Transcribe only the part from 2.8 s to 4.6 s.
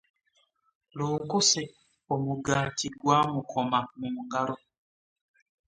gwa mukoma mu ngalo.